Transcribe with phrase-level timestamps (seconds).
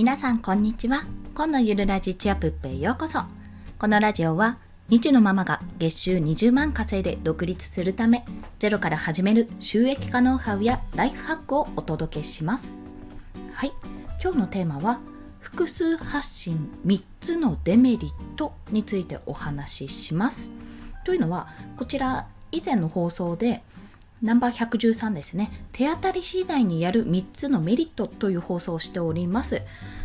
[0.00, 1.02] 皆さんこんにちは。
[1.34, 3.18] 今のゆるラジチアプッペへようこそ。
[3.78, 4.56] このラジオは
[4.88, 8.24] 日のママが月収20万稼いで独立するため
[8.60, 12.78] ゼロから始める収益化ノウハウやライフハックをお届けします。
[13.52, 13.74] はい。
[14.22, 15.00] 今日のテーマは
[15.38, 20.50] 複数発信3つのデメリットについてお話しします。
[21.04, 23.62] というのはこちら以前の放送で
[24.22, 25.50] ナンバー113ですね。
[25.72, 29.62] 手当たり次第にやる3つのメリットという放送をしております。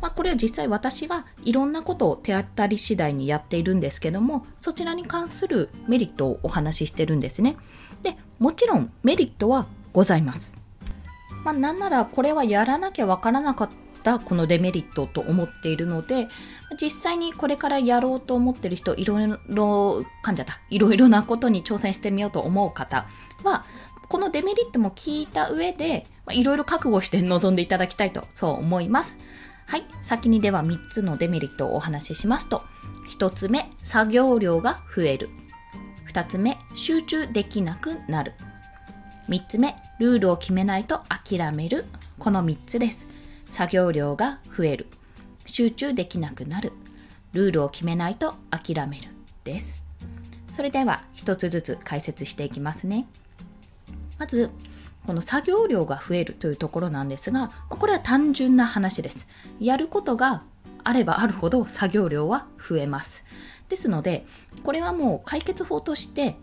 [0.00, 7.56] まあ、これは実際私がいろんなことを手当たり次第にやっているんですけども、そちらに関するメリットをお話ししてるんですね。
[8.02, 10.54] で、もちろんメリットはございます。
[11.44, 13.70] まあ、なんならこれはやらなきゃわからなかっ
[14.02, 16.28] たこのデメリットと思っているので、
[16.80, 20.60] 実際にこれからやろうと思ってる人、いろいろ、噛んじゃった。
[20.70, 23.06] いろいろなことに挑戦してみようと思う方
[23.42, 23.64] は、
[24.08, 29.18] このデメリットも聞いた上で、いろいろ覚悟して臨んでいただきたいと、そう思います。
[29.66, 29.84] はい。
[30.02, 32.62] 先にでは3つのデメリットをお話ししますと、
[33.18, 35.28] 1つ目、作業量が増える。
[36.10, 38.32] 2つ目、集中できなくなる。
[39.28, 41.84] 3つ目、ルールを決めないと諦める。
[42.18, 43.06] この3つです。
[43.50, 44.86] 作業量が増える。
[45.44, 46.72] 集中できなくなる。
[47.34, 49.08] ルールを決めないと諦める。
[49.44, 49.84] です。
[50.56, 53.06] それでは1つずつ解説していきますね。
[54.18, 54.50] まず、
[55.06, 59.28] この作業量が増えるというところなんですが、これは単純な話です。
[59.58, 60.42] やることが
[60.84, 63.24] あればあるほど作業量は増えます。
[63.68, 64.26] ですので、
[64.64, 66.36] これはもう解決法として、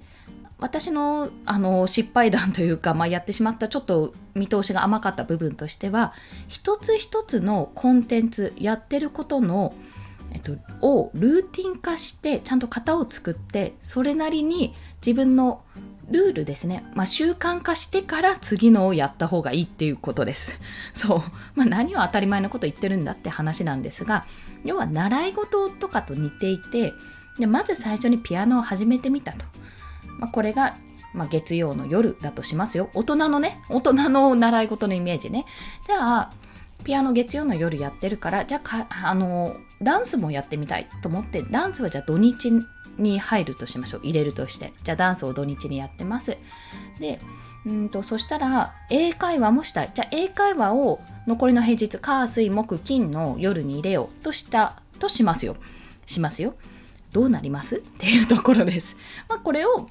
[0.57, 6.13] 私のあの失敗談というか、まあ、やってしまったちょっと見通しが甘かった部分としては
[6.47, 9.73] 一つ一つのコンテンツやってることの、
[10.31, 14.73] えっと、をルーティン化してちゃんと型を作ってそれなりに
[15.05, 15.61] 自分の
[16.09, 16.85] ルールですね。
[16.93, 20.59] まあ、習慣化してから次のをやった方がいいっていうことです。
[20.93, 21.19] そう。
[21.55, 24.25] まあ、何を当たり前のこと言ってるんだって話なんですが、
[24.63, 26.93] 要は習い事とかと似ていて、
[27.39, 29.45] でまず最初にピアノを始めてみたと。
[30.19, 30.77] まあ、これが、
[31.13, 32.89] まあ、月曜の夜だとしますよ。
[32.93, 35.45] 大人のね、大人の習い事のイメージね。
[35.87, 36.31] じゃあ、
[36.83, 42.51] ピアノ月曜の夜やってるから、じゃああの、ダンスもやってみたいと思って、ダンスはじゃあ土日
[42.97, 44.01] に入るとしましょう。
[44.03, 44.73] 入れるとして。
[44.83, 46.37] じゃあダンスを土日にやってます。
[46.99, 47.19] で
[47.65, 49.91] うんとそしたら英会話もしたい。
[49.93, 55.55] じゃあ英会話を残りの平日火水木金の夜に入れようとしたとしますよ。
[56.05, 56.53] しますよ。
[57.11, 57.77] どうなります？
[57.77, 58.97] っていうところです、
[59.29, 59.89] まあ、これを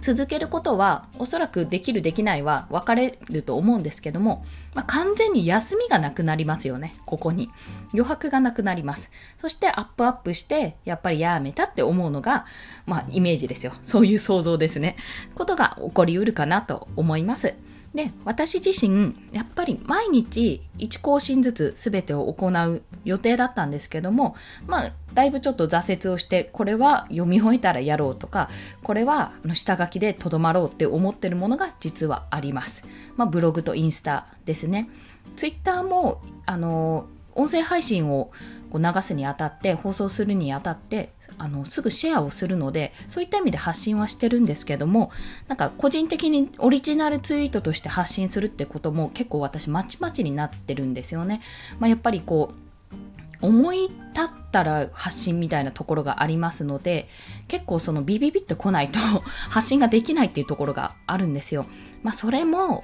[0.00, 6.96] 続けることはおそらくできるできないは分かれると思うんですけども、まあ、完全に休みがなくなりますよね。
[7.06, 7.50] ここに。
[7.92, 9.10] 余白がなくなります。
[9.38, 12.46] そしてアップアップしてやっぱりやめたって思うのが
[12.84, 13.72] まあイメージですよ。
[13.82, 14.96] そういう想像ですね。
[15.34, 17.54] ことが起こりうるかなと思います。
[17.96, 24.36] で私自身やっぱり毎日1更新ずつ全てを行う予定だったんですけども
[24.66, 28.50] まあだいぶちょっと挫折をしてこれは読み終えたらやろうとか
[28.82, 32.84] これは下書きでとどまろうって思ってるものが実はあります、
[33.16, 34.88] まあ、ブログとインスタですね。
[35.34, 38.30] ツイッターもあの音声配信を
[38.76, 45.10] こう流すにあたって放送するにあたってあのすぐシェアをするのでそういった意味で発信はしてるんですけども
[45.48, 51.40] なんか個人的にオリジナルツイートとして発信するってことも結構私まちまちになってるんですよね。
[51.78, 57.08] まあ、やっぱりこう思い立ったら発信みたいなところがありますので
[57.48, 58.98] 結構そのビビビってこないと
[59.50, 61.66] 発信ができないっていうところがあるんですよ。
[62.02, 62.82] まあ、それも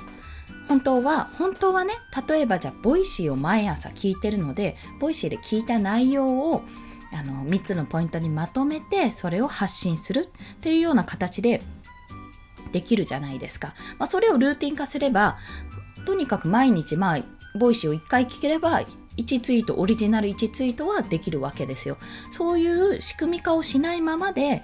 [0.69, 1.95] 本当は、本当はね、
[2.29, 6.63] 例えばじゃあ、 Voicyを毎朝聞いてるので、 Voicyで聞いた内容を、
[7.13, 11.63] あの、3つのポイントにまとめて、それを発信するっていうような形で
[12.73, 13.75] できるじゃないですか。
[13.99, 15.37] まあ、それをルーティン化すれば、
[16.07, 17.19] とにかく毎日、まあ、
[17.59, 18.83] Voicyを1回聞ければ、
[19.17, 21.99] 1ツイート、オリジナル1ツイートはできるわけですよ。
[22.31, 24.63] そういう仕組み化をしないままで、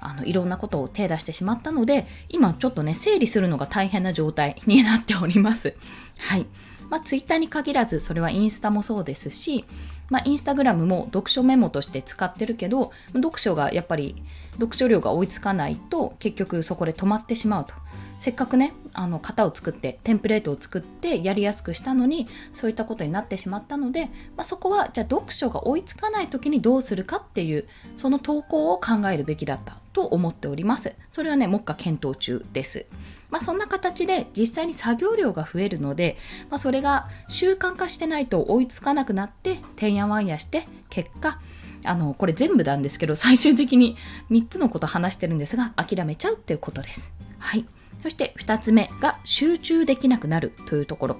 [0.00, 5.74] あのいろんなことを手出してしまったので今ちょっとね整理するのが大変な状態になっております。
[6.18, 6.46] はい。
[6.90, 9.66] まあ、ツイッターに限らずそれはインスタもそうですし、
[10.08, 17.74] まあ、インスタグラムも読書メモとして使ってるけど読書がやっぱり読書量が追いつかないと結局そこで止まってしまうと。
[18.18, 24.06] せっかくねあの型を作ってテンプレートを作ってやりやすくしたのにそういったことになってしまったので、
[24.36, 29.80] まあ、そこはじゃあ読書が追いつかない時にどうするかっていうその投稿を考えるべきだった。
[29.98, 30.94] と思っております。
[31.12, 32.86] それはね目下検討中です。
[33.30, 36.16] まあ、そんな形で実際に作業量が増えるので、
[36.50, 41.40] まあ、それが習慣化してないと追いつかなくなっててんやわんやして結果
[41.84, 43.96] あのこれ全部なんですけど最終的に
[44.30, 47.12] 3つのこと話してるんですが諦めちゃうっていうことです。
[47.38, 47.66] はい。
[48.04, 51.16] そして2つ目が集中できなくなるというところ。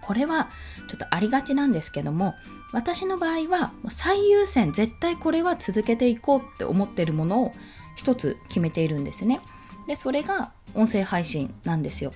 [0.00, 0.48] これは
[0.88, 2.36] ちょっとありがちなんですけども、
[2.72, 7.52] 私の場合は最優先絶対これは続けていこうって思ってるものを
[7.98, 9.40] 一つ決めているんですね。
[9.88, 12.12] でそれが音声配信なんですよ。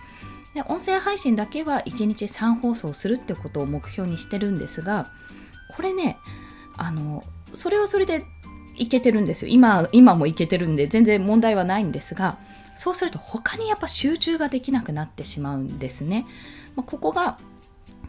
[0.54, 5.10] で音声配信だけは1日3放送するってことを目標にしてるんですが
[5.74, 6.18] これね
[6.76, 7.24] あの
[7.54, 8.24] それはそれで
[8.76, 12.38] いけてるんですよ今今もいけてるんで全然問題はないんですが
[12.76, 16.26] そうすると他にやっぱ集中ができなくなってしまうんですね。
[16.76, 17.38] まあ、ここが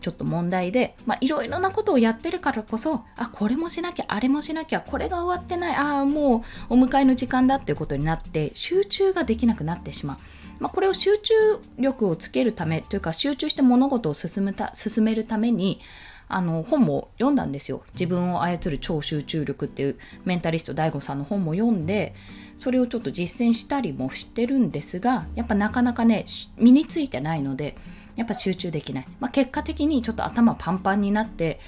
[0.03, 10.17] ちょっと問題で、ま、いろいろなことをやってるからこそ、あ、これもしなきゃ、あれもしなきゃ、これが終わってない、ああ、もうお迎えの時間だっていうことになって、集中ができなくなってしまう。
[10.59, 11.33] まあ、これを集中
[11.79, 15.79] 力をつけるためというか、集中して物事を進むた進めるために、
[16.27, 17.83] あの本も読んだんですよ。
[17.94, 22.15] 自分を操る超集中力っていうメンタリスト DAIGO さんの本も読んで、
[22.57, 26.25] それをちょっと実践したりもしてるんですが、やっぱなかなかね、
[26.57, 27.77] 身についてないので、
[28.15, 31.60] やっぱ集中できない、まあ、結果的にちょっと頭パンパンになって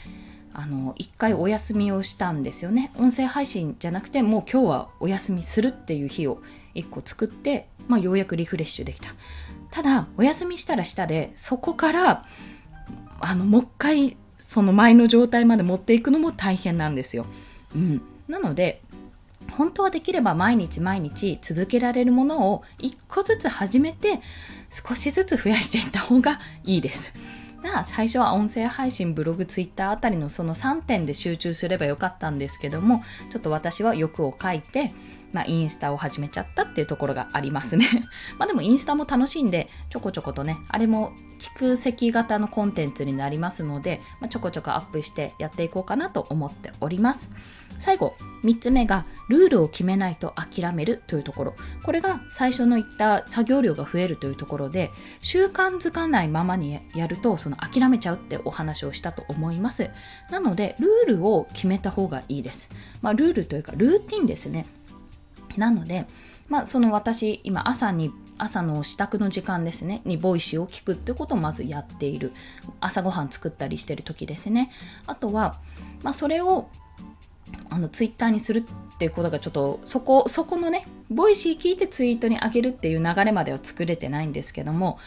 [0.53, 2.91] あの一回お休みをしたんですよね。
[2.97, 6.41] 音声配信じゃなくてもう今日はお休みするっていう日を
[6.75, 9.09] 1個作って、まあ、ようやくリフレッシュできた。
[9.69, 12.25] ただお休みしたらしたでそこから
[13.19, 17.25] あのもう一回その前の状態まで持っていくのも大変なんですよ、
[17.75, 18.81] うん、なので
[19.51, 24.19] 本当はできれば毎日毎日続けられるものを一個ずつ始めて
[24.69, 27.13] 少しずつ増やしていった方がいいです。
[27.87, 34.93] 最初は音声配信、ブログ、ツイッターあたりのその3点で集中すればよかったんですけども、ちょっと私は欲を書いて、
[35.33, 37.87] まあ、インスタを始めちゃったっていうところがありますね。
[38.37, 47.29] まあでもインスタも楽しんで、ちょこちょことね、あれも蓄積型のコンテンツになりますので、まあ、ちょこちょこアップしてやっていこうかなと思っております。
[47.79, 51.55] 最後、3つ目が、ルールを決めないと諦めるというところ。
[51.83, 54.91] これが最初の言った作業量が増えるというところで、
[55.21, 59.89] 習慣づかないままにやると、その諦めちゃうってお話をしたと思います。
[60.29, 62.69] なので、ルールを決めた方がいいです。
[63.01, 64.65] まあ、ルールというか、ルーティンですね。
[65.57, 66.05] なので、
[66.47, 72.33] まあ、その私、今朝に朝の支度の時間ですねに Voicyを聞くってことをまずやっている
[72.81, 74.71] 朝ごはん作ったりしてる時ですね
[75.07, 75.59] あとは、
[76.03, 76.69] まあ、それを
[77.69, 84.97] あのツイッターにするっていうことがちょっとそこそこのね Voicy聞いてツイートに上げるっていう流れまでは作れてないんですけども、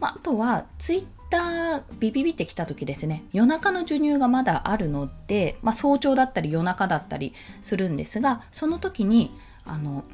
[0.00, 3.24] まあ、あとはツイッタービビビってきた時ですね。
[3.32, 9.30] 夜中の授乳がまだあるので、まあ、早朝だったり夜中だったりするんですがその時に
[9.64, 10.04] あの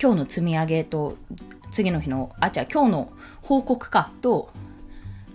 [0.00, 1.16] 今日の積み上げと
[1.70, 4.50] 次の日のあじゃあ今日の報告かと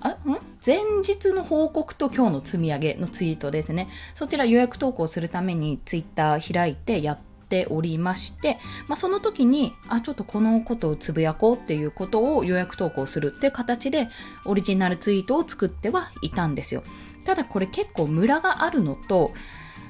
[0.05, 0.37] あん？
[0.63, 3.89] 前日の報告と今日の積み上げのツイートですね。
[4.13, 7.17] そちら予約投稿するためにツイッター開いてやっ
[7.49, 14.09] ておりまして、まあ、その時に、あ、ちょっとこのことをつぶやこうっていうことを予約投稿するって形で
[14.45, 16.83] オリジナルツイートを作ってはいたんですよ。
[17.25, 19.31] ただこれ結構ムラがあるのと、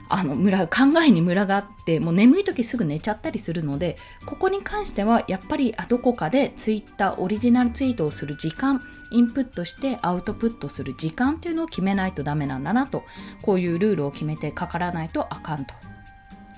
[0.08, 8.82] あのムラ考えにムラがあってもう眠い時すぐ寝ちゃったりするのでここに関してはやっぱりどこかでツイッターオリジナルツイートをする時間
[9.16, 13.04] インプットしてアウトプットする時間っていうのを決めないとダメなんだなと
[13.42, 15.74] こういうルールを決めてかからないとあかんと。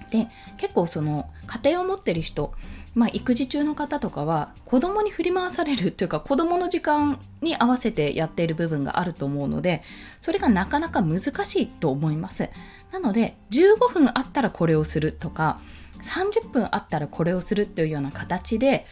[0.10, 2.54] で結構その家庭を持ってる人
[2.96, 9.84] まあ、育児中の方とかは子供に振り回されるというか子供の時間に合わせてやっている部分があると思うので
[10.20, 12.50] それがなかなか難しいと思います
[12.92, 15.60] なので15分あったらこれをするとか
[16.02, 18.88] 30分あったらこれをするっていうような形で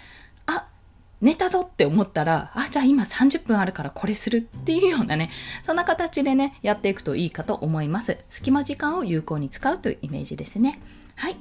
[1.21, 5.31] 寝たぞって思ったら、あ、じゃあ今30分あるからこれするっていうようなね、
[5.63, 8.17] そんな形でね、やっていくといいかと思います。
[8.29, 10.79] 隙間時間を有効に使うというイメージですね。
[11.15, 11.37] はい。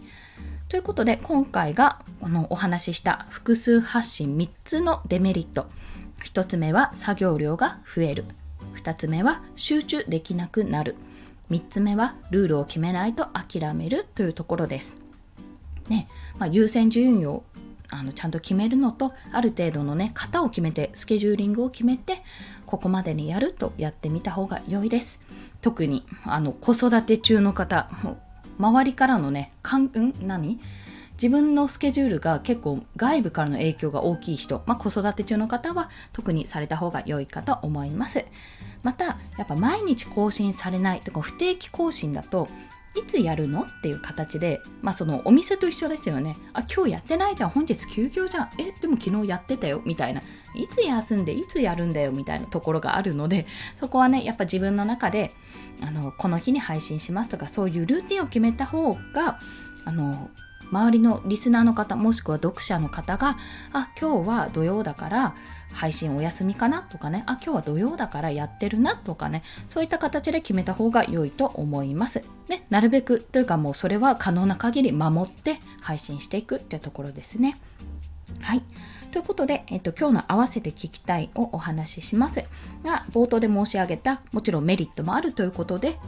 [0.69, 5.67] ということで、今回がこのお話しした複数発信3つのデメリット。
[6.25, 8.25] 1つ目は作業量が増える。
[8.77, 10.97] 2つ目は集中できなくなる。
[11.51, 14.99] 3つ目はルールを決めないと諦めるというところです。
[15.89, 17.45] ねまあ、優先順位を
[17.95, 22.23] あのちゃんと決めるのとある程度のね型を決めてスケジューリングを決めて
[22.67, 25.21] ここまでにやるとやってみた方が良いです。
[25.63, 27.89] 特にあの子育て中の方
[28.59, 30.61] 周りからのねかん、ん何？
[31.15, 38.25] 自分のスケジュールが結構外部からの影響が大きい人、まあ、子育て中の方は特にされた方が良いかと思います。
[38.83, 39.05] また
[39.39, 42.49] やっぱ毎日更新されないとか不定期更新だと
[42.97, 43.63] いつやるの？
[43.63, 46.37] っていう形で、まあそのお店と一緒ですよね。
[46.53, 47.51] あ、今日やってないじゃん。
[47.51, 48.51] 本日休業じゃん。
[48.59, 49.83] え、でも昨日やってたよ。
[49.85, 50.21] みたいな。
[50.55, 52.13] いつ休んでいつやるんだよ。
[52.13, 53.47] みたいなところがあるので、
[53.77, 55.33] そこはね、やっぱ自分の中で、
[55.81, 59.41] あの、この日に配信しますとか、そういうルーティンを決めた方が、
[59.85, 60.31] あの、
[60.71, 63.37] 周りのリスナーの方もしくは読者の方が
[63.73, 65.35] あ今日は土曜だから
[65.73, 72.23] 配信お休みかなとかねあ今日は土曜だからやってるなとかねそういった形で決めた方が良いと思います。
[72.49, 77.59] ねなるべくというかもうそれは可能な限り守って配信していくっていうところですね。
[78.41, 78.63] はい。
[79.15, 82.45] ということで、えっと、今日の合わせて聞きたいをお話しします
[82.83, 86.01] が、冒頭で申し上げた、もちろんメリットもあるということで、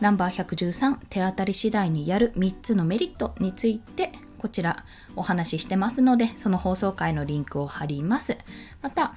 [0.00, 8.38] ナンバー113、手当たり次第にやる3つのメリットについて、こちらお話ししてますので、その放送回のリンクを貼ります。
[8.80, 9.14] また、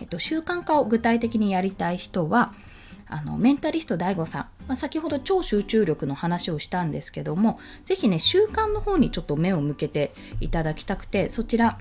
[0.00, 2.54] えっと、習慣化を具体的にやりたい人は、
[3.06, 11.78] あのメンタリスト DAIGO さん、まあ、先ほど超集中力の話をしたんですけども是非ね習慣の方にちょっと目を向けていただきたくてそちら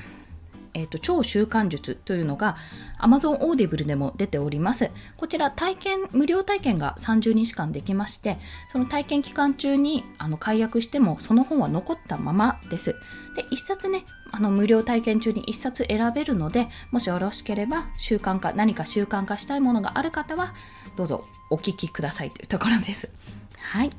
[0.74, 2.56] えーと、超習慣術というのが
[3.00, 4.90] Amazon Audible でも出ております。
[5.18, 8.38] こちら体験、無料体験が30日間できまして、
[8.72, 12.96] その体験期間中にあの解約してもその本は残ったままです。
[13.36, 20.54] で、1冊ね、あの無料体験中に1冊選べるので、もしよろしければ習慣化、何か習慣化したいものがある方は、
[20.96, 23.12] どうぞお聞きくださいというところです。
[23.60, 23.92] はい。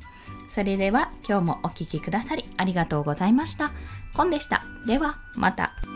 [0.53, 3.71] それでは今日もお聴きくださりありがとうございました。
[4.13, 4.63] コンでした。
[4.85, 5.92] ではまた。